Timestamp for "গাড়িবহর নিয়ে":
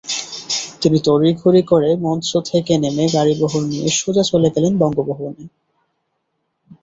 3.13-3.87